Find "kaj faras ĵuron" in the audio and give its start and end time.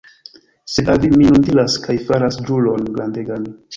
1.85-2.89